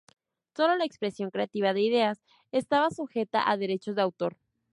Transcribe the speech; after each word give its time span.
Solo 0.55 0.77
la 0.77 0.85
expresión 0.85 1.29
creativa 1.29 1.75
de 1.75 1.81
ideas 1.83 2.23
estaba 2.51 2.89
sujetas 2.89 3.43
a 3.45 3.55
derechos 3.55 3.95
de 3.95 4.01
autor. 4.01 4.35